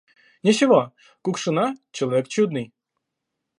Ничего! 0.41 0.93
Кукшина- 1.21 1.75
человек 1.91 2.27
чудный. 2.27 2.73